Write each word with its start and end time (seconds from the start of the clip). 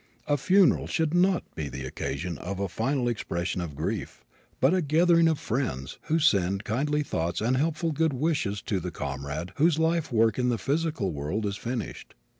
A 0.25 0.35
funeral 0.35 0.87
should 0.87 1.13
not 1.13 1.43
be 1.53 1.69
the 1.69 1.85
occasion 1.85 2.39
of 2.39 2.59
a 2.59 2.67
final 2.67 3.07
expression 3.07 3.61
of 3.61 3.75
grief, 3.75 4.23
but 4.59 4.73
a 4.73 4.81
gathering 4.81 5.27
of 5.27 5.37
friends 5.37 5.99
who 6.05 6.17
send 6.17 6.63
kindly 6.63 7.03
thoughts 7.03 7.39
and 7.39 7.55
helpful 7.55 7.91
good 7.91 8.11
wishes 8.13 8.63
to 8.63 8.79
the 8.79 8.89
comrade 8.89 9.51
whose 9.57 9.77
life 9.77 10.11
work 10.11 10.39
in 10.39 10.49
the 10.49 10.57
physical 10.57 11.11
world 11.11 11.45
is 11.45 11.55
finished. 11.55 12.15